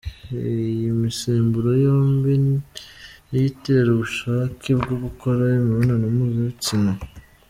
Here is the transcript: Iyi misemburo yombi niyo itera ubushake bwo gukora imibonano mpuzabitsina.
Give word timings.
Iyi 0.71 0.89
misemburo 1.01 1.69
yombi 1.85 2.31
niyo 3.27 3.41
itera 3.51 3.87
ubushake 3.95 4.69
bwo 4.81 4.95
gukora 5.03 5.41
imibonano 5.59 6.05
mpuzabitsina. 6.15 6.91